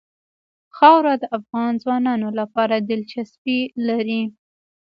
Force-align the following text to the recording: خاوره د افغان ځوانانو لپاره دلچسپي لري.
خاوره 0.75 1.13
د 1.19 1.23
افغان 1.37 1.71
ځوانانو 1.83 2.29
لپاره 2.39 2.75
دلچسپي 2.89 3.59
لري. 3.87 4.21